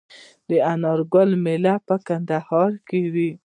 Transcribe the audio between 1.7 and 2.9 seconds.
په کندهار